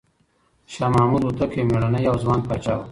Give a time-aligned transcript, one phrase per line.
[0.73, 2.79] شاه محمود هوتک یو مېړنی او ځوان پاچا و.